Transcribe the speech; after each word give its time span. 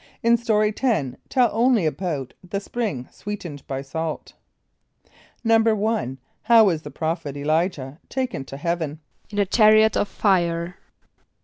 In 0.23 0.35
Story 0.35 0.71
10, 0.71 1.15
tell 1.29 1.51
only 1.53 1.85
about 1.85 2.33
"The 2.43 2.59
Spring 2.59 3.07
Sweetened 3.11 3.67
by 3.67 3.83
Salt.") 3.83 4.33
=1.= 5.45 6.17
How 6.41 6.63
was 6.63 6.81
the 6.81 6.89
prophet 6.89 7.37
[+E] 7.37 7.43
l[=i]´jah 7.43 7.99
taken 8.09 8.43
to 8.45 8.57
heaven? 8.57 8.99
=In 9.29 9.37
a 9.37 9.45
chariot 9.45 9.95
of 9.95 10.07
fire. 10.07 10.77